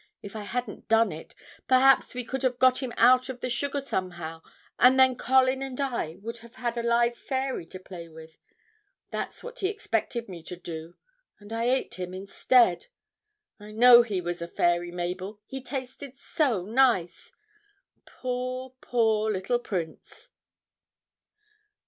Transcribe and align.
If 0.23 0.35
I 0.35 0.45
hadn't 0.45 0.87
done 0.87 1.11
it, 1.11 1.35
perhaps 1.67 2.15
we 2.15 2.23
could 2.25 2.41
have 2.41 2.57
got 2.57 2.81
him 2.81 2.91
out 2.97 3.29
of 3.29 3.39
the 3.39 3.51
sugar 3.51 3.79
somehow, 3.79 4.41
and 4.79 4.99
then 4.99 5.15
Colin 5.15 5.61
and 5.61 5.79
I 5.79 6.15
would 6.23 6.39
have 6.39 6.55
had 6.55 6.75
a 6.75 6.81
live 6.81 7.15
fairy 7.15 7.67
to 7.67 7.79
play 7.79 8.09
with. 8.09 8.39
That's 9.11 9.43
what 9.43 9.59
he 9.59 9.67
expected 9.67 10.27
me 10.27 10.41
to 10.41 10.55
do, 10.55 10.95
and 11.37 11.53
I 11.53 11.65
ate 11.65 11.99
him 11.99 12.15
instead. 12.15 12.87
I 13.59 13.69
know 13.73 14.01
he 14.01 14.21
was 14.21 14.41
a 14.41 14.47
fairy, 14.47 14.89
Mabel, 14.91 15.39
he 15.45 15.61
tasted 15.61 16.17
so 16.17 16.63
nice.... 16.65 17.31
Poor, 18.07 18.73
poor 18.81 19.29
little 19.31 19.59
prince!' 19.59 20.29